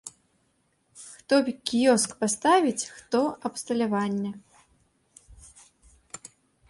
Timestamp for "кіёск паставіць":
1.67-2.89